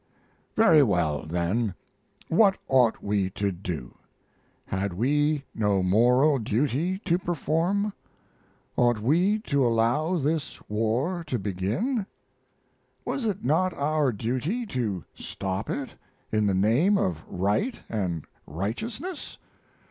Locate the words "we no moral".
4.95-6.39